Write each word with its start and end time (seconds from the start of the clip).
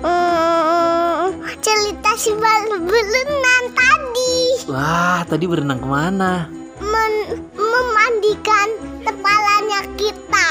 Hmm, 0.00 1.32
cerita 1.60 2.10
si 2.14 2.32
berenang 2.36 3.64
tadi 3.72 4.36
Wah, 4.68 5.24
tadi 5.24 5.48
berenang 5.48 5.80
ke 5.80 5.88
mana? 5.88 6.44
men- 6.80 7.40
memandikan 7.56 8.68
kepalanya 9.00 9.80
kita. 9.96 10.48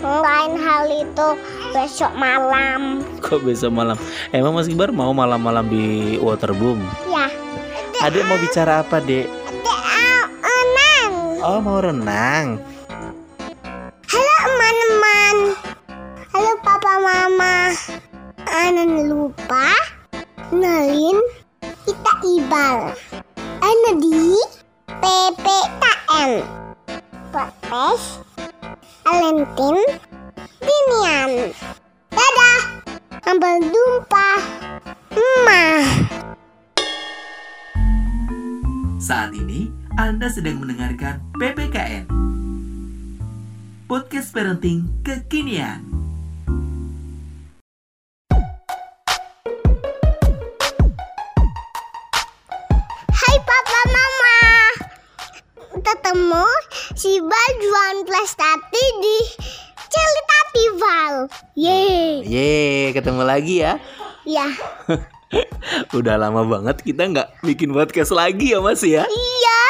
Lain 0.24 0.52
hal 0.56 0.84
itu 0.88 1.28
besok 1.72 2.12
malam. 2.12 3.04
Kok 3.20 3.44
besok 3.44 3.72
malam? 3.72 3.96
Emang 4.32 4.52
Mas 4.52 4.68
Kibar 4.68 4.92
mau 4.92 5.12
malam-malam 5.12 5.68
di 5.68 6.16
Waterboom? 6.16 6.80
Ya. 7.08 7.28
Adek 7.98 8.24
mau 8.24 8.38
bicara 8.38 8.84
apa, 8.84 9.00
Dek? 9.00 9.26
Dek, 9.64 9.80
ah, 9.82 10.24
enang. 10.38 11.12
Oh, 11.42 11.58
mau 11.58 11.80
renang. 11.80 12.60
Papa 16.88 17.04
mama. 17.04 17.68
Anan 18.48 19.12
lupa 19.12 19.76
nalin 20.48 21.20
kita 21.84 22.12
ibal. 22.24 22.96
Ana 23.60 23.92
di 24.00 24.32
PPKN. 24.96 26.48
Podcast 27.28 28.24
Alentin 29.04 29.76
Dinian. 30.64 31.52
Dadah. 32.08 32.60
Sampai 33.20 33.60
jumpa. 33.68 34.28
Emak. 35.12 35.84
Saat 38.96 39.36
ini 39.36 39.68
Anda 40.00 40.32
sedang 40.32 40.64
mendengarkan 40.64 41.20
PPKN 41.36 42.08
Podcast 43.84 44.32
Parenting 44.32 44.88
Kekinian 45.04 45.97
jualan 58.18 58.26
prestasi 58.26 58.84
di 58.98 59.18
Cerita 59.86 60.38
Tival. 60.50 61.14
Yeay. 61.54 62.26
Yeay, 62.26 62.86
ketemu 62.90 63.22
lagi 63.22 63.62
ya 63.62 63.78
Ya. 64.26 64.50
Udah 65.98 66.18
lama 66.18 66.42
banget 66.42 66.82
kita 66.82 67.06
nggak 67.06 67.46
bikin 67.46 67.70
podcast 67.70 68.10
lagi 68.10 68.50
ya 68.50 68.58
mas 68.58 68.82
ya 68.82 69.06
Iya. 69.06 69.60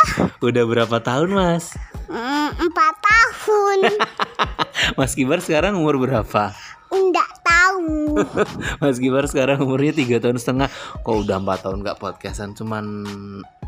Udah 0.40 0.64
berapa 0.64 0.96
tahun 0.96 1.28
mas? 1.36 1.76
Mm, 2.08 2.72
empat 2.72 2.94
tahun. 3.04 3.78
Mas 4.98 5.12
Kibar 5.12 5.44
sekarang 5.44 5.76
umur 5.76 6.00
berapa? 6.00 6.56
Enggak 6.88 7.28
tahu. 7.44 8.16
Mas 8.80 8.96
Kibar 8.96 9.28
sekarang 9.28 9.60
umurnya 9.60 9.92
tiga 9.92 10.16
tahun 10.16 10.40
setengah 10.40 10.72
Kok 11.04 11.28
udah 11.28 11.36
empat 11.36 11.68
tahun 11.68 11.84
nggak 11.84 12.00
podcastan 12.00 12.56
Cuman 12.56 13.04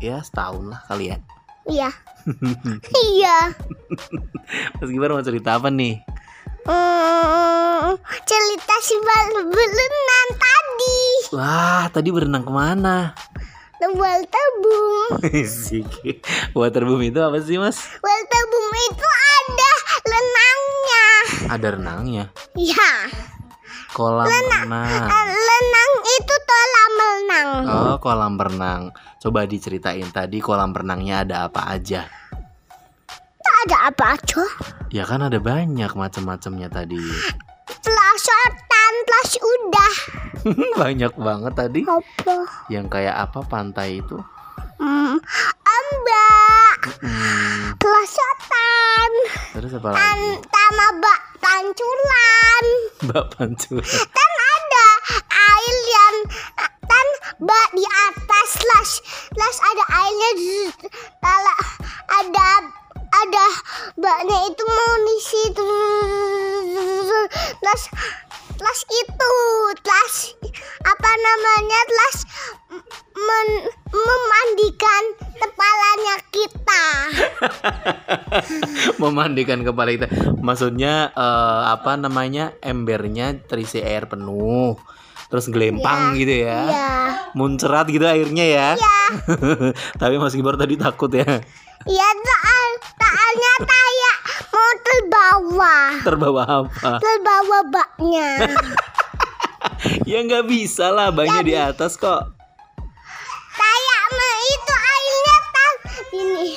ya 0.01 0.25
setahun 0.25 0.73
lah 0.73 0.81
kali 0.89 1.13
ya 1.13 1.21
Iya. 1.63 1.89
Iya. 3.03 3.37
Mas 4.77 4.89
Kibar 4.89 5.09
mau 5.09 5.21
cerita 5.21 5.57
apa 5.57 5.69
nih? 5.69 6.01
Mm, 6.61 7.97
cerita 8.21 8.75
si 8.79 8.93
Bal 8.95 9.25
berenang 9.43 10.29
tadi. 10.31 10.99
Wah 11.33 11.89
tadi 11.89 12.09
berenang 12.09 12.45
ke 12.45 12.53
mana? 12.53 13.17
Tebal 13.75 14.21
tebung. 14.29 15.17
Siki. 15.65 16.21
Waterboom 16.53 17.01
itu 17.01 17.17
apa 17.17 17.41
sih 17.41 17.57
mas? 17.57 17.81
Tebung 17.97 18.69
itu 18.69 19.07
ada 19.09 19.71
lenangnya. 20.05 21.07
Ada 21.49 21.67
renangnya 21.73 22.25
Iya. 22.53 22.91
Kolam 23.91 24.29
renang 24.29 24.69
Eh, 24.87 24.93
itu 24.93 25.03
kolam 25.03 25.60
renang. 27.43 27.65
Oh 27.65 27.95
kolam 27.97 28.35
renang 28.35 28.81
Coba 29.17 29.43
diceritain 29.43 30.05
tadi 30.07 30.37
kolam 30.37 30.71
renangnya 30.71 31.21
ada 31.21 31.35
apa 31.45 31.67
aja 31.69 32.05
Tak 33.37 33.57
ada 33.63 33.77
apa 33.87 34.05
aja. 34.15 34.41
Ya 34.89 35.03
kan 35.03 35.21
ada 35.21 35.37
banyak 35.37 35.91
macam-macamnya 35.91 36.67
tadi 36.67 36.99
Pelosotan 37.81 38.93
plus 39.01 39.31
udah. 39.37 39.93
Banyak 40.81 41.13
banget 41.15 41.53
tadi 41.55 41.81
Apa? 41.81 42.37
Yang 42.67 42.85
kayak 42.91 43.15
apa 43.19 43.39
pantai 43.41 43.99
itu 43.99 44.17
Hmm, 44.75 45.13
ombak. 45.61 46.79
Hmm, 46.99 47.77
Pelosotan. 47.77 49.11
Terus 49.53 49.77
apa 49.77 49.87
lagi? 49.93 50.01
Tan 50.01 50.19
sama 50.41 50.87
bak 50.97 51.19
pancuran. 51.37 52.65
Mbak 53.01 53.25
Pancur 53.29 53.85
Kan 53.85 54.31
ada 54.33 54.87
air 55.29 55.75
yang 55.87 56.15
bak 57.39 57.67
di 57.71 57.85
atas 57.85 58.49
las. 58.59 58.91
Las 59.37 59.57
ada 59.61 59.83
airnya 59.87 60.29
kalau 61.21 61.57
ada 62.19 62.49
ada 63.11 63.45
baknya 63.99 64.37
itu 64.49 64.63
mau 64.65 64.93
di 65.03 65.17
situ. 65.21 65.71
Las 67.63 67.81
las 68.59 68.79
itu. 68.87 69.33
Las 69.85 70.15
apa 70.81 71.11
namanya? 71.11 71.79
Las 71.91 72.17
men- 73.15 73.67
memandikan 73.91 75.03
kepalanya 75.35 76.15
kita. 76.31 76.83
Memandikan 79.01 79.59
kepala 79.67 79.89
kita. 79.91 80.07
Maksudnya 80.39 81.11
eh, 81.11 81.61
apa 81.67 81.99
namanya? 81.99 82.55
Embernya 82.63 83.35
terisi 83.45 83.83
air 83.83 84.07
penuh 84.07 84.79
Terus 85.31 85.47
gelempang 85.47 86.19
gitu 86.19 86.43
ya. 86.43 86.59
Ya 86.67 86.91
Muncrat 87.31 87.87
gitu 87.87 88.03
airnya 88.03 88.43
ya. 88.43 88.69
Ya 88.75 88.99
Tapi 90.01 90.19
Mas 90.19 90.35
Kibar 90.35 90.59
tadi 90.59 90.75
takut 90.75 91.07
ya. 91.15 91.39
Ya 91.87 92.09
soal 92.11 92.67
soalnya 92.99 93.53
kayak 93.63 94.17
mau 94.51 94.71
terbawa. 94.83 95.77
Terbawa 96.03 96.41
apa? 96.43 96.91
terbawa 96.99 97.59
baknya. 97.71 98.29
Ya 100.05 100.21
nggak 100.21 100.45
bisa 100.45 100.93
lah 100.93 101.09
banyak 101.09 101.41
di 101.41 101.55
atas 101.57 101.97
kok. 101.97 102.37
Kayak 103.57 104.01
itu 104.45 104.73
airnya 104.77 105.37
tan 105.49 105.73
ini 106.13 106.53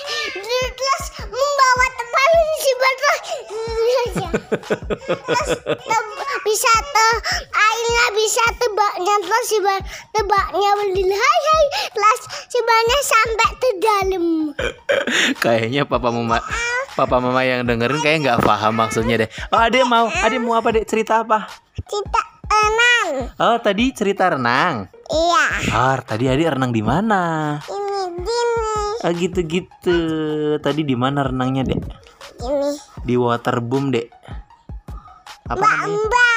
terus 5.25 5.51
te- 5.65 6.13
bisa 6.45 6.73
te 6.93 7.09
airnya 7.51 8.05
bisa 8.15 8.45
tebaknya 8.61 9.15
terus 9.25 9.51
tebaknya 10.13 10.71
hai 10.77 11.41
hai. 11.49 11.65
Terus 11.91 12.21
si 12.53 12.59
banyak 12.61 13.01
sampai 13.03 13.51
ke 13.57 13.71
dalam. 13.81 14.27
Kayaknya 15.41 15.83
papa 15.89 16.09
mama 16.13 16.39
Papa 16.95 17.19
mama 17.19 17.43
yang 17.43 17.67
dengerin 17.67 17.99
kayak 17.99 18.19
nggak 18.23 18.41
paham 18.47 18.79
maksudnya 18.79 19.27
deh. 19.27 19.31
Oh 19.51 19.59
adek 19.59 19.83
mau 19.83 20.07
Adek 20.07 20.39
mau 20.39 20.55
apa 20.55 20.71
dek? 20.71 20.87
Cerita 20.87 21.27
apa? 21.27 21.51
kita 21.75 22.23
tenang 22.47 23.35
Oh 23.43 23.59
tadi 23.59 23.91
cerita 23.91 24.31
renang? 24.31 24.87
Iya. 25.11 25.47
Ah 25.75 25.99
tadi 26.07 26.31
adik 26.31 26.55
renang 26.55 26.71
di 26.71 26.83
mana? 26.87 27.59
ini 27.67 28.23
gini. 28.23 28.79
Ah 29.03 29.11
gitu-gitu. 29.11 29.99
Tadi 30.63 30.87
di 30.87 30.95
mana 30.95 31.27
renangnya 31.27 31.67
dek? 31.67 31.83
Ini. 32.41 32.71
Di 33.05 33.15
waterboom 33.15 33.95
dek. 33.95 34.09
Apa 35.45 35.61
mbak 35.61 35.73
namanya? 35.77 35.99
mbak. 36.09 36.29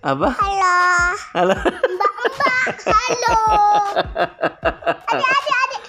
Apa? 0.00 0.28
halo. 0.38 0.76
Halo. 1.34 1.54
Mbak 1.58 2.12
mbak 2.14 2.76
halo. 2.86 3.36
Adik 5.10 5.26
adik 5.26 5.56
adik. 5.58 5.82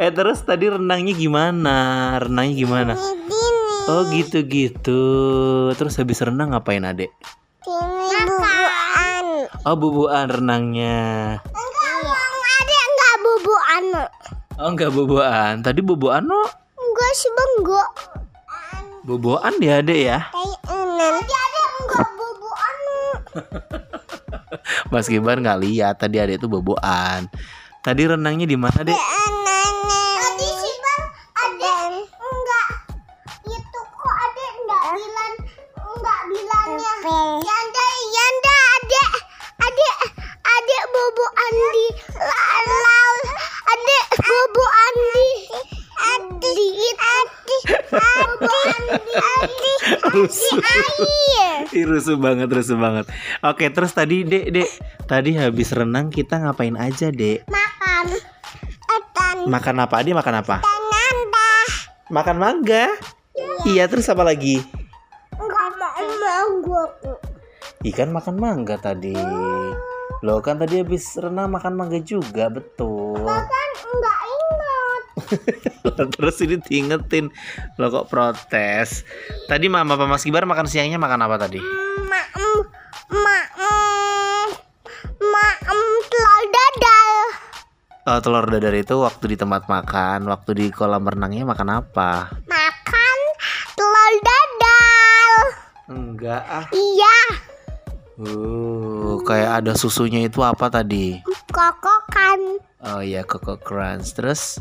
Eh 0.00 0.10
terus 0.16 0.40
tadi 0.44 0.72
renangnya 0.72 1.12
gimana? 1.12 1.76
Renangnya 2.20 2.54
gimana? 2.56 2.92
ini 2.96 3.28
gini. 3.28 3.76
Oh 3.86 4.02
gitu-gitu. 4.08 5.04
Terus 5.76 6.00
habis 6.00 6.24
renang 6.24 6.56
ngapain 6.56 6.88
adek? 6.88 7.12
ini 7.66 8.16
bubuan. 8.24 9.26
Oh 9.68 9.76
bubuan 9.76 10.26
renangnya. 10.32 10.96
Enggak 11.44 11.94
adik 12.64 12.80
enggak 12.80 13.14
bubuan. 13.20 13.84
Oh 14.56 14.68
enggak 14.72 14.90
bubuan. 14.94 15.52
Tadi 15.60 15.80
bubuan 15.84 16.24
no 16.24 16.45
enggak 17.16 17.24
sih 17.24 17.32
bang 17.32 17.52
enggak 17.64 17.90
Bubuan 19.08 19.54
dia 19.56 19.80
ya 19.96 20.18
tadi 20.28 21.60
enggak 21.80 22.08
bubuan 22.12 22.76
Mas 24.92 25.08
Kibar 25.08 25.40
nggak 25.40 25.60
lihat 25.64 25.96
Tadi 25.96 26.20
adek 26.20 26.44
itu 26.44 26.46
bubuan 26.50 27.24
Tadi 27.80 28.02
renangnya 28.04 28.44
di 28.44 28.58
mana 28.60 28.84
dek? 28.84 29.00
Rusuh. 50.12 50.60
Rusuh 51.72 52.16
banget, 52.16 52.48
rusuh 52.48 52.78
banget. 52.78 53.04
Oke, 53.44 53.68
terus 53.70 53.92
tadi 53.92 54.24
Dek, 54.24 54.46
Dek, 54.52 54.70
tadi 55.04 55.36
habis 55.36 55.70
renang 55.72 56.08
kita 56.08 56.40
ngapain 56.40 56.74
aja, 56.78 57.12
Dek? 57.12 57.44
Makan. 57.46 58.06
Etan. 58.86 59.36
Makan 59.46 59.76
apa? 59.82 59.96
Dia 60.02 60.14
makan 60.16 60.34
apa? 60.40 60.56
Nanda. 60.64 61.52
Makan 62.08 62.36
mangga. 62.38 62.86
Iya, 63.66 63.90
terus 63.90 64.08
apa 64.08 64.22
lagi? 64.24 64.62
Enggak 65.36 65.68
mau 65.76 66.06
mangga. 66.22 66.84
Ikan 67.84 68.10
makan 68.10 68.36
mangga 68.40 68.76
tadi. 68.80 69.14
Loh 70.24 70.40
kan 70.40 70.56
tadi 70.56 70.80
habis 70.80 71.12
renang 71.20 71.52
makan 71.52 71.76
mangga 71.76 72.00
juga, 72.00 72.48
betul. 72.48 73.20
Kan 73.20 73.70
enggak 73.84 74.20
ingat. 74.24 74.65
Terus 76.16 76.36
ini 76.44 76.60
diingetin 76.60 77.32
Lo 77.76 77.88
kok 77.88 78.06
protes 78.06 79.00
Tadi 79.46 79.66
mama 79.66 79.96
Papa 79.96 80.04
Mas 80.06 80.20
Kibar 80.20 80.44
makan 80.44 80.68
siangnya 80.68 81.00
makan 81.00 81.24
apa 81.24 81.36
tadi? 81.40 81.56
Ma 82.04 82.22
em 82.36 82.54
ma 83.16 83.38
em 83.56 84.48
ma 85.18 85.46
em 85.64 85.80
telur 86.06 86.42
dadar. 86.46 87.10
Oh, 88.06 88.18
telur 88.20 88.44
dadar 88.46 88.74
itu 88.74 88.94
waktu 88.96 89.24
di 89.32 89.36
tempat 89.36 89.66
makan 89.66 90.28
Waktu 90.28 90.50
di 90.52 90.66
kolam 90.68 91.02
renangnya 91.02 91.42
makan 91.42 91.80
apa? 91.80 92.36
Makan 92.44 93.18
telur 93.72 94.12
dadar. 94.20 95.30
Enggak 95.86 96.42
ah 96.44 96.66
Iya, 96.70 97.18
uh, 98.20 99.16
Kayak 99.22 99.64
ada 99.64 99.72
susunya 99.72 100.22
itu 100.22 100.42
apa 100.42 100.68
tadi? 100.68 101.22
kokokan. 101.48 102.60
Oh 102.84 103.00
iya 103.00 103.24
Coco 103.24 103.56
Crunch 103.56 104.12
Terus 104.12 104.60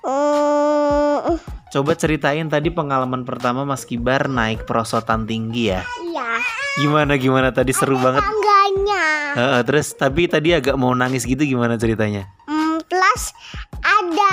Hmm, 0.00 1.36
coba 1.68 1.92
ceritain 1.94 2.46
tadi 2.46 2.70
pengalaman 2.70 3.22
pertama 3.22 3.62
Mas 3.62 3.82
Kibar 3.82 4.26
naik 4.26 4.64
perosotan 4.64 5.24
tinggi 5.24 5.70
ya 5.70 5.82
iya. 6.06 6.38
Gimana 6.78 7.18
gimana 7.18 7.50
tadi 7.50 7.74
seru 7.74 7.98
banget 7.98 8.22
Tangganya. 8.22 9.04
Heeh, 9.34 9.60
Terus 9.66 9.92
tapi 9.92 10.30
tadi 10.30 10.54
agak 10.54 10.78
mau 10.78 10.94
nangis 10.94 11.26
gitu 11.26 11.42
gimana 11.42 11.74
ceritanya? 11.74 12.30
Hmm, 12.46 12.78
plus 12.86 13.34
ada 13.82 14.32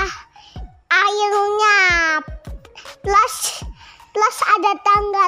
airnya. 0.87 1.79
Plus 3.01 3.35
plus 4.13 4.37
ada 4.47 4.71
tangga 4.79 5.25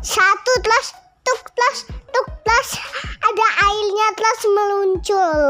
satu 0.00 0.52
plus 0.60 0.86
tuk 1.22 1.42
plus 1.52 1.78
tuk 1.86 2.28
plus 2.42 2.68
ada 3.20 3.46
airnya 3.62 4.08
plus 4.16 4.40
meluncur. 4.48 5.40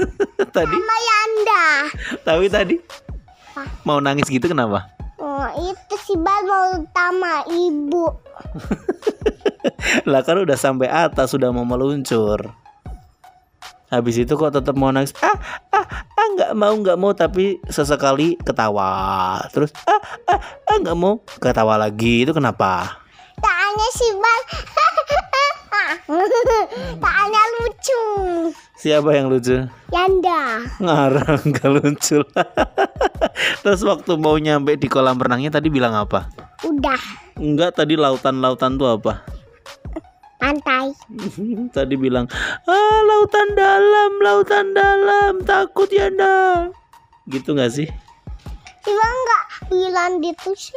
tadi 0.56 0.72
Sama 0.74 0.96
Yanda. 0.98 1.64
tapi 2.24 2.46
tadi 2.48 2.74
mau 3.86 4.02
nangis 4.02 4.26
gitu 4.28 4.46
kenapa? 4.50 4.90
Oh, 5.22 5.46
itu 5.56 5.94
si 6.04 6.14
Bal 6.18 6.42
mau 6.44 6.68
sama 6.90 7.46
ibu. 7.48 8.10
lah 10.10 10.20
kan 10.26 10.40
udah 10.42 10.58
sampai 10.58 10.90
atas 10.90 11.32
sudah 11.32 11.54
mau 11.54 11.64
meluncur 11.64 12.52
habis 13.92 14.18
itu 14.18 14.34
kok 14.34 14.50
tetap 14.50 14.74
mau 14.74 14.90
nangis 14.90 15.14
ah 15.22 15.38
ah 15.70 15.86
ah 15.86 16.26
nggak 16.34 16.52
mau 16.58 16.74
nggak 16.74 16.98
mau 16.98 17.12
tapi 17.14 17.62
sesekali 17.70 18.34
ketawa 18.42 19.38
terus 19.54 19.70
ah 19.86 20.02
ah 20.26 20.40
ah 20.66 20.76
nggak 20.82 20.98
mau 20.98 21.22
ketawa 21.38 21.78
lagi 21.78 22.26
itu 22.26 22.34
kenapa 22.34 22.98
Tanya 23.38 23.88
si 23.94 24.08
Bal. 24.14 24.40
Tanya 27.04 27.42
lucu. 27.54 28.02
siapa 28.74 29.10
yang 29.12 29.28
lucu 29.28 29.64
Yanda. 29.88 30.60
ngarang 30.76 31.40
gak 31.54 31.70
lucu 31.70 32.20
terus 33.62 33.80
waktu 33.80 34.12
mau 34.14 34.36
nyampe 34.36 34.74
di 34.74 34.86
kolam 34.86 35.16
renangnya 35.16 35.52
tadi 35.52 35.68
bilang 35.68 35.94
apa 35.94 36.28
Udah 36.62 37.00
enggak 37.34 37.74
tadi 37.74 37.94
lautan-lautan 37.94 38.74
tuh 38.74 38.92
apa 38.92 39.24
pantai. 40.36 40.92
tadi 41.70 41.94
bilang 41.94 42.28
ah 42.64 42.98
lautan 43.02 43.48
dalam 43.52 44.12
lautan 44.20 44.66
dalam 44.70 45.40
takut 45.40 45.88
ya 45.88 46.08
ndak 46.08 46.76
gitu 47.26 47.52
nggak 47.52 47.72
sih 47.72 47.88
Si 48.84 48.92
Bal 48.92 49.00
nggak 49.16 49.44
bilang 49.70 50.12
gitu 50.20 50.50
sih. 50.52 50.76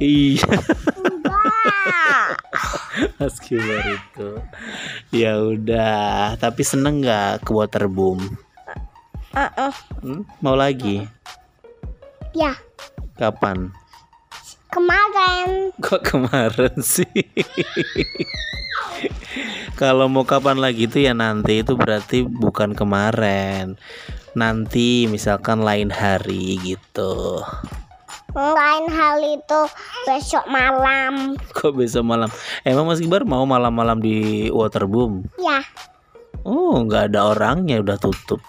iya. 0.00 0.42
Mas 3.20 3.36
Kibar 3.40 3.84
itu 3.84 4.28
ya 5.12 5.36
udah 5.36 6.36
tapi 6.40 6.64
seneng 6.64 7.04
nggak 7.04 7.44
ke 7.44 7.50
waterboom? 7.52 8.20
Uh-uh. 9.36 9.72
Hmm? 10.00 10.24
mau 10.40 10.56
lagi? 10.56 11.04
Ya, 12.32 12.56
kapan? 13.20 13.68
Kemarin. 14.72 15.72
Kok 15.80 16.02
kemarin 16.04 16.76
sih? 16.80 17.08
Kalau 19.76 20.08
mau 20.08 20.24
kapan 20.24 20.56
lagi 20.56 20.88
itu 20.88 21.04
ya 21.04 21.12
nanti 21.12 21.60
itu 21.60 21.76
berarti 21.76 22.24
bukan 22.24 22.72
kemarin. 22.72 23.76
Nanti 24.32 25.04
misalkan 25.08 25.60
lain 25.64 25.92
hari 25.92 26.56
gitu 26.64 27.44
lain 28.36 28.84
hal 28.92 29.16
itu 29.24 29.60
besok 30.04 30.44
malam. 30.52 31.40
kok 31.56 31.72
besok 31.72 32.04
malam? 32.04 32.28
Emang 32.68 32.84
Mas 32.84 33.00
Kibar 33.00 33.24
mau 33.24 33.48
malam-malam 33.48 33.96
di 33.96 34.48
waterboom? 34.52 35.24
Ya, 35.40 35.64
oh 36.44 36.84
nggak 36.84 37.12
ada 37.12 37.32
orangnya 37.32 37.80
udah 37.80 37.96
tutup. 37.96 38.44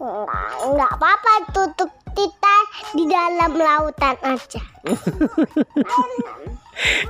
Enggak, 0.00 0.48
enggak 0.66 0.92
apa-apa 0.98 1.32
tutup 1.54 1.90
kita 2.10 2.56
di 2.98 3.04
dalam 3.06 3.52
lautan 3.54 4.16
aja. 4.26 4.62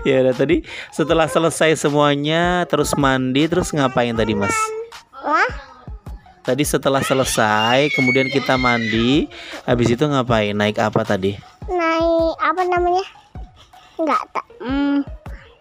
ya 0.08 0.20
udah 0.26 0.34
tadi 0.36 0.66
setelah 0.92 1.30
selesai 1.30 1.78
semuanya 1.78 2.66
terus 2.68 2.92
mandi 2.98 3.48
terus 3.48 3.72
ngapain 3.72 4.12
tadi 4.12 4.36
Mas? 4.36 4.52
Wah, 5.24 5.52
tadi 6.44 6.68
setelah 6.68 7.00
selesai 7.00 7.88
kemudian 7.96 8.28
kita 8.28 8.60
mandi 8.60 9.30
habis 9.64 9.88
itu 9.88 10.04
ngapain? 10.04 10.52
Naik 10.52 10.76
apa 10.82 11.00
tadi 11.06 11.49
naik 12.00 12.36
apa 12.40 12.62
namanya? 12.64 13.04
Enggak 13.94 14.22
tak, 14.32 14.46
hmm, 14.58 15.04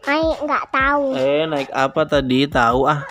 naik 0.01 0.35
enggak 0.39 0.63
tahu. 0.71 1.03
eh 1.11 1.43
naik 1.43 1.67
apa 1.69 2.01
tadi 2.05 2.47
tahu 2.47 2.87
ah 2.87 3.03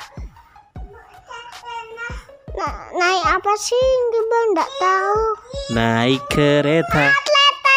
Na- 2.50 2.88
naik 2.90 3.24
apa 3.28 3.52
sih? 3.54 3.86
Kita 4.08 4.38
enggak 4.46 4.70
tahu. 4.74 5.20
naik 5.70 6.22
kereta 6.26 7.04
Kereta 7.12 7.74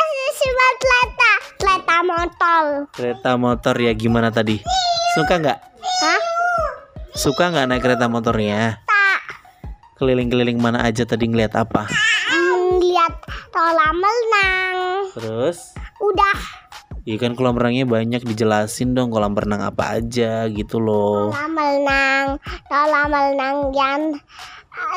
Bal, 0.48 0.74
kereta, 0.80 1.31
kereta 1.59 1.97
motor. 2.01 2.63
kereta 2.89 3.31
motor 3.36 3.75
ya 3.77 3.92
gimana 3.94 4.31
tadi 4.31 4.64
suka 5.11 5.35
nggak 5.37 5.59
Hah? 6.02 6.21
suka 7.14 7.52
nggak 7.52 7.68
naik 7.68 7.83
kereta 7.83 8.07
motornya 8.07 8.80
Tak. 8.81 9.21
keliling-keliling 9.97 10.56
mana 10.56 10.81
aja 10.81 11.04
tadi 11.04 11.28
ngeliat 11.28 11.52
apa 11.54 11.92
Hmm, 12.23 12.80
lihat 12.80 13.11
kolam 13.52 13.97
renang. 13.97 14.81
Terus 15.11 15.75
Udah 15.99 16.39
Iya 17.01 17.18
kan 17.18 17.33
kolam 17.33 17.57
renangnya 17.57 17.89
banyak 17.89 18.21
dijelasin 18.21 18.94
dong 18.94 19.09
kolam 19.09 19.33
renang 19.33 19.65
apa 19.65 19.97
aja 19.97 20.45
gitu 20.45 20.77
loh. 20.77 21.33
kolam 21.33 21.57
renang, 21.57 22.25
kolam 22.69 23.09
renang 23.09 23.57
yang 23.73 24.01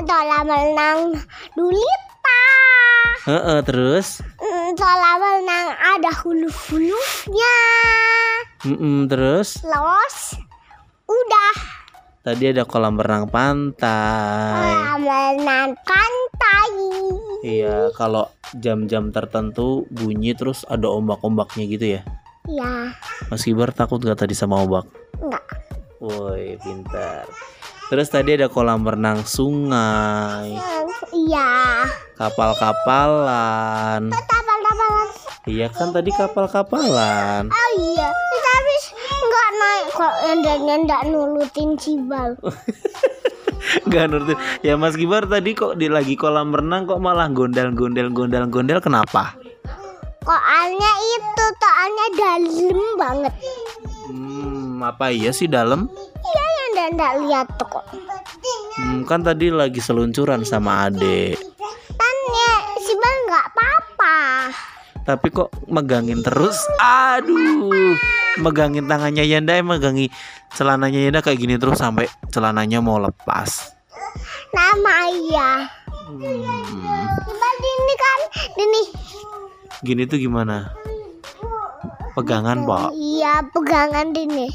kolam 0.04 0.44
renang 0.44 0.98
Dulita. 1.56 2.42
Heeh, 3.24 3.58
terus? 3.64 4.20
Hmm, 4.36 4.76
Kolam 4.76 5.16
renang 5.16 5.68
ada 5.72 6.12
hulu-hulunya. 6.20 7.56
Mm-mm, 8.68 9.08
terus? 9.08 9.64
Los. 9.64 10.36
Udah 11.08 11.52
Tadi 12.24 12.44
ada 12.48 12.64
kolam 12.64 12.96
renang 12.96 13.28
pantai. 13.28 14.64
kolam 14.96 15.04
renang 15.04 15.76
pantai. 15.84 16.72
Iya, 17.44 17.92
kalau 17.92 18.32
jam-jam 18.56 19.12
tertentu 19.12 19.84
bunyi 19.92 20.32
terus 20.32 20.64
ada 20.64 20.88
ombak-ombaknya 20.88 21.64
gitu 21.68 21.86
ya. 21.90 22.02
Ya, 22.44 22.92
Mas 23.28 23.44
Kibar 23.44 23.72
takut 23.72 24.00
gak 24.00 24.16
tadi 24.18 24.32
sama 24.32 24.60
ombak? 24.60 24.88
enggak. 25.16 25.44
Woi, 25.96 26.56
pintar. 26.60 27.24
Terus 27.88 28.08
tadi 28.08 28.36
ada 28.36 28.48
kolam 28.48 28.80
renang 28.80 29.20
sungai, 29.22 30.56
Iya. 31.12 31.84
kapal-kapalan. 32.16 34.08
Kapal-kapalan. 34.08 35.08
Iya 35.44 35.68
kan 35.68 35.92
tadi 35.92 36.08
kapal-kapalan. 36.10 37.48
Oh 37.48 37.70
iya. 37.78 38.08
Tapi 38.08 38.63
enggak 38.92 39.48
naik 39.56 39.86
kok 39.94 40.14
endangnya 40.28 40.74
enggak 40.82 41.02
nurutin 41.08 41.70
cibal. 41.78 42.34
Gak 43.88 44.12
ngerti. 44.12 44.34
Ya 44.60 44.76
Mas 44.76 44.92
Kibar 44.92 45.24
tadi 45.24 45.56
kok 45.56 45.80
di 45.80 45.88
lagi 45.88 46.20
kolam 46.20 46.52
renang 46.52 46.84
kok 46.84 47.00
malah 47.00 47.32
gondal-gondel 47.32 48.12
gondal-gondel 48.12 48.78
kenapa? 48.84 49.32
Koalnya 50.24 50.92
itu 51.16 51.44
toalnya 51.56 52.06
dalam 52.16 52.88
banget. 53.00 53.34
Hmm, 54.08 54.80
apa 54.84 55.12
iya 55.12 55.32
sih 55.32 55.48
dalam? 55.48 55.88
Iya 56.20 56.46
yang 56.76 56.92
enggak 56.92 57.14
lihat 57.24 57.48
kok. 57.56 57.84
Hmm, 58.76 59.06
kan 59.08 59.24
tadi 59.24 59.48
lagi 59.48 59.80
seluncuran 59.80 60.44
sama 60.44 60.88
Ade. 60.90 61.53
Tapi 65.04 65.28
kok 65.28 65.52
megangin 65.68 66.24
terus? 66.24 66.56
Aduh, 66.80 67.92
megangin 68.40 68.88
tangannya 68.88 69.24
Yanda, 69.28 69.60
eh, 69.60 69.64
megangi 69.64 70.08
celananya 70.56 70.96
Yanda 70.96 71.20
kayak 71.20 71.38
gini 71.44 71.60
terus 71.60 71.76
sampai 71.76 72.08
celananya 72.32 72.80
mau 72.80 72.96
lepas. 72.96 73.76
Nama 74.56 74.90
ayah. 75.12 75.60
Hmm. 76.08 77.04
Coba 77.20 77.48
ini 77.60 77.94
kan, 78.00 78.20
ini. 78.56 78.82
Gini 79.84 80.02
tuh 80.08 80.16
gimana? 80.16 80.72
Pegangan, 82.16 82.64
Pak. 82.64 82.96
Iya, 82.96 83.44
pegangan 83.52 84.08
ini. 84.16 84.48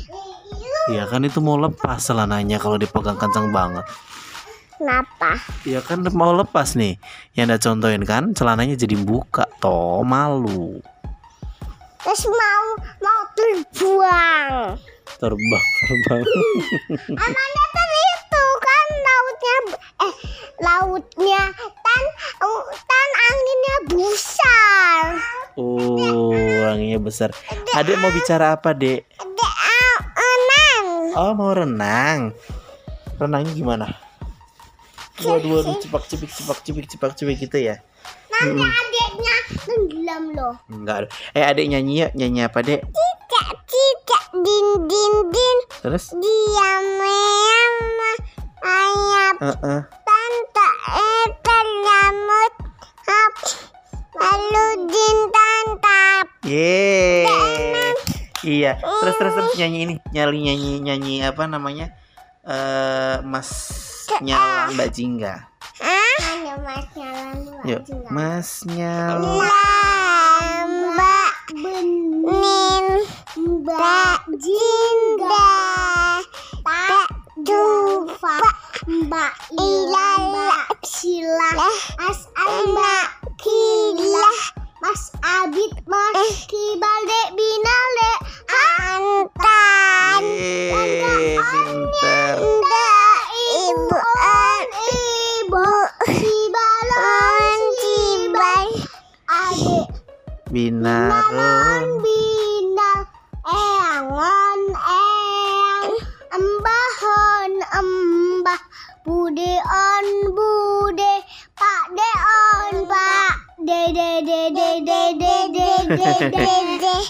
Iya 0.89 1.05
kan 1.05 1.21
itu 1.21 1.37
mau 1.37 1.53
lepas 1.61 2.01
celananya 2.01 2.57
kalau 2.57 2.81
dipegang 2.81 3.13
kencang 3.13 3.53
banget. 3.53 3.85
Kenapa? 4.79 5.35
Iya 5.67 5.83
kan 5.83 6.07
mau 6.15 6.31
lepas 6.31 6.79
nih. 6.79 6.95
Yang 7.35 7.43
anda 7.43 7.57
contohin 7.59 8.03
kan 8.07 8.23
celananya 8.31 8.79
jadi 8.79 8.95
buka 8.95 9.43
toh 9.59 10.07
malu. 10.07 10.79
Terus 11.99 12.23
mau 12.31 12.67
mau 13.03 13.21
terbuang. 13.35 14.79
Terbang 15.19 15.65
terbang. 16.07 16.23
Emangnya 17.11 17.65
kan 17.75 17.89
itu 17.91 18.45
kan 18.63 18.87
lautnya 19.03 19.57
eh 19.99 20.15
lautnya 20.63 21.43
kan 21.59 22.03
kan 22.71 23.09
anginnya 23.27 23.77
besar. 23.91 25.03
Oh, 25.59 26.63
anginnya 26.71 27.03
besar. 27.03 27.35
Adek 27.75 27.99
mau 27.99 28.15
bicara 28.15 28.55
apa, 28.55 28.71
Dek? 28.71 29.03
Dek 29.11 29.53
ah, 29.59 29.99
enang. 30.15 30.85
Oh, 31.19 31.31
mau 31.35 31.51
renang. 31.51 32.31
Renangnya 33.19 33.51
gimana? 33.51 34.08
Dua 35.19 35.37
dua 35.43 35.59
cepak 35.83 36.03
cepik 36.07 36.31
cepak 36.31 36.59
cepik 36.63 36.85
cepak 36.87 37.11
cepik 37.11 37.37
gitu 37.43 37.57
ya? 37.59 37.75
Nanti 38.31 38.63
adiknya 38.63 39.35
tenggelam 39.67 40.23
loh. 40.31 40.55
Enggak. 40.71 41.11
Eh, 41.35 41.43
adek 41.43 41.67
nyanyi 41.67 41.93
ya, 42.03 42.07
nyanyi 42.15 42.47
apa, 42.47 42.63
Dek? 42.63 42.87
Tidak 42.87 43.49
tidak 43.67 44.23
din 44.39 44.67
din 44.87 45.13
din 45.27 45.57
Terus? 45.83 46.15
dia 46.15 46.71
meam 46.99 47.75
ayam 48.63 49.35
Heeh. 49.43 49.79
tante 49.83 50.69
itu 50.95 51.55
nyamut 51.83 52.53
hap 53.07 53.35
lalu 54.15 54.67
din 54.87 55.17
tantap. 55.35 56.25
Yeay. 56.47 57.27
Iya. 58.39 58.79
Terus 58.79 59.15
terus 59.19 59.33
terus 59.35 59.53
nyanyi 59.59 59.79
ini, 59.83 59.95
nyanyi 60.15 60.39
nyanyi 60.47 60.71
nyanyi 60.79 61.13
apa 61.27 61.43
namanya? 61.43 61.91
Eh, 62.47 62.51
uh, 62.55 63.15
mas 63.27 63.51
ah. 64.31 64.71
Mbak 64.71 64.89
Jingga. 64.95 65.49
Ah? 65.83 66.19
mas 68.11 68.63
masnya 68.63 69.19
Mbak 70.71 71.35
Benin 71.59 72.85
Mbak 73.35 74.21
Jingga 74.39 75.51
Mbak 76.63 77.07
Dufa 77.43 78.39
Mbak 78.87 79.33
Ila 79.59 80.09
Sila 80.83 81.51
As 81.99 82.23
Mbak 82.39 83.18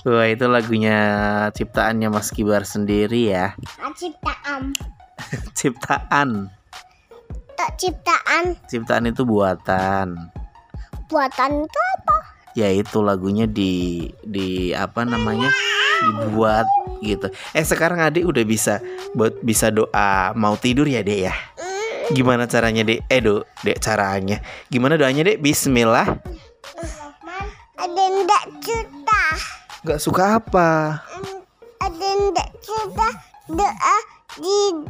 Wah 0.08 0.28
itu 0.32 0.46
lagunya 0.48 0.98
ciptaannya 1.52 2.08
Mas 2.08 2.32
Kibar 2.32 2.64
sendiri 2.64 3.36
ya. 3.36 3.56
Ciptaan. 3.96 4.76
Ciptaan. 5.60 6.30
Tak 7.60 7.76
ciptaan. 7.76 8.56
Ciptaan 8.72 9.12
itu 9.12 9.28
buatan. 9.28 10.32
Buatan 11.12 11.68
itu 11.68 11.80
apa? 12.00 12.16
Ya 12.56 12.72
itu 12.72 13.04
lagunya 13.04 13.52
di 13.52 14.08
di 14.24 14.72
apa 14.72 15.04
namanya? 15.04 15.52
Dibuat 16.00 16.64
gitu. 17.04 17.28
Eh 17.52 17.68
sekarang 17.68 18.00
adik 18.00 18.24
udah 18.24 18.48
bisa 18.48 18.80
buat 19.12 19.36
bisa 19.44 19.76
doa 19.76 20.32
mau 20.40 20.56
tidur 20.56 20.88
ya 20.88 21.04
dek 21.04 21.20
ya? 21.28 21.36
Gimana 22.16 22.48
caranya 22.48 22.88
dek? 22.88 23.04
Eh 23.12 23.20
do, 23.20 23.44
dek 23.60 23.84
caranya. 23.84 24.40
Gimana 24.72 24.96
doanya 24.96 25.28
dek? 25.28 25.44
Bismillah 25.44 26.16
Ada 27.80 28.04
ndak 28.12 28.60
juta 28.60 29.24
Gak 29.88 30.04
suka 30.04 30.36
apa? 30.36 31.00
Ada 31.80 32.08
ndak 32.28 32.50
juta 32.60 33.08
Doa 33.48 33.98
di 34.36 34.84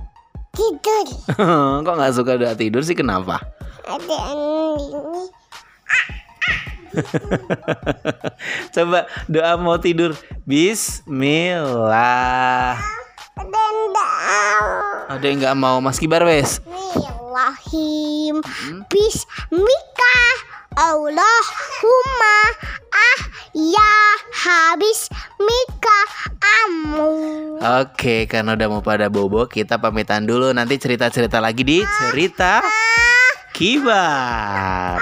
tidur. 0.57 1.05
Kok 1.85 1.95
gak 1.95 2.13
suka 2.17 2.35
doa 2.35 2.57
tidur 2.57 2.83
sih? 2.83 2.97
Kenapa? 2.97 3.39
Ada 3.87 4.17
ini. 4.35 5.29
Coba 8.75 9.07
doa 9.29 9.53
mau 9.61 9.77
tidur. 9.79 10.17
Bismillah. 10.43 11.93
Ada 13.37 13.61
ndak 13.87 14.11
Ada 15.13 15.25
yang 15.29 15.37
nggak 15.39 15.55
mau. 15.55 15.79
Mas 15.79 16.01
Kibar 16.01 16.27
wes. 16.27 16.59
Bismillahim 17.29 18.41
Bismika 18.91 20.17
Allahumma 20.77 22.37
ah 22.93 23.21
ya 23.57 23.93
habis 24.29 25.09
mika 25.41 26.01
amu. 26.61 27.09
Oke 27.57 28.29
karena 28.29 28.53
udah 28.53 28.67
mau 28.69 28.83
pada 28.85 29.09
bobo 29.09 29.49
Kita 29.49 29.81
pamitan 29.81 30.29
dulu. 30.29 30.53
Nanti 30.53 30.77
cerita-cerita 30.77 31.41
lagi 31.41 31.65
di 31.65 31.81
Cerita 31.81 32.61
Kibar. 33.51 35.01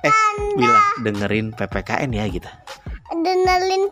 Eh 0.00 0.14
bilang 0.56 0.84
dengerin 1.04 1.46
PPKN 1.52 2.10
ya 2.12 2.24
gitu 2.28 2.50
Denelin 3.14 3.88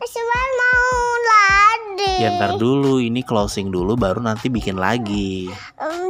Cuma 0.00 0.40
mau 0.56 0.88
lade 1.28 2.12
Ya 2.20 2.28
ntar 2.36 2.56
dulu 2.56 2.96
Ini 3.00 3.20
closing 3.24 3.68
dulu 3.68 3.96
Baru 3.96 4.24
nanti 4.24 4.48
bikin 4.48 4.76
lagi. 4.76 5.48
Ah 5.76 6.09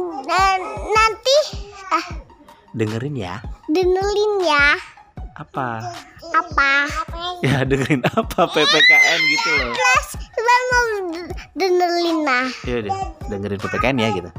Dengerin 2.71 3.19
ya. 3.19 3.43
Dengerin 3.67 4.33
ya. 4.47 4.79
Apa? 5.35 5.83
Apa? 6.31 6.71
Ya 7.43 7.67
dengerin 7.67 7.99
apa 8.07 8.47
PPKN 8.47 9.19
gitu 9.19 9.49
loh. 9.59 9.73
Kelas 9.75 10.07
dengerin 11.51 12.17
lah. 12.23 12.47
ya 12.63 12.77
deh, 12.87 12.93
dengerin 13.27 13.59
PPKN 13.59 13.97
ya 13.99 14.09
gitu. 14.15 14.29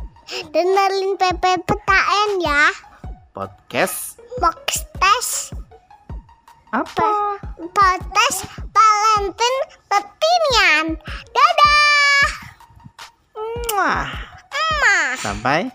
Dengerin 0.48 1.10
PPKN 1.20 2.30
ya. 2.40 2.62
Podcast. 3.36 4.16
Podcast. 4.40 5.52
Apa? 6.72 7.36
Podcast 7.60 8.48
Valentine 8.72 9.58
Petinian. 9.92 10.84
Dadah. 11.36 12.28
Mwah. 13.36 14.08
Sampai 15.20 15.68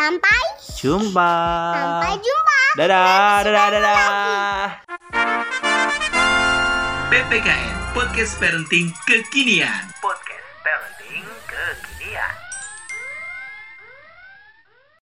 Sampai 0.00 0.40
jumpa. 0.80 1.32
Sampai 1.76 2.16
jumpa 2.24 2.60
Dadah, 2.72 3.44
dadah, 3.44 3.68
dadah. 3.68 4.64
PPKN 7.12 7.76
Podcast 7.92 8.40
Parenting 8.40 8.96
Kekinian 9.04 9.89